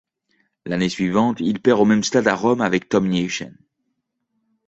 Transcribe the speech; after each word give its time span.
L'année 0.65 0.89
suivante, 0.89 1.41
il 1.41 1.61
perd 1.61 1.79
au 1.81 1.85
même 1.85 2.03
stade 2.03 2.27
à 2.27 2.33
Rome 2.35 2.61
avec 2.61 2.89
Tom 2.89 3.07
Nijssen. 3.07 3.55